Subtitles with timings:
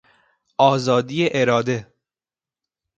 [0.57, 1.91] آزادی اراده